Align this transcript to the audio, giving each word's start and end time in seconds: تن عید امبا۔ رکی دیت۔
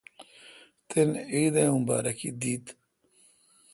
تن 0.89 1.09
عید 1.33 1.55
امبا۔ 1.71 1.95
رکی 2.05 2.29
دیت۔ 2.41 2.65